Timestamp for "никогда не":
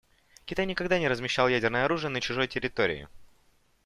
0.65-1.07